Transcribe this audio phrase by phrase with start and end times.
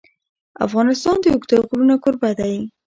[0.65, 2.55] افغانستان د اوږده غرونه کوربه دی.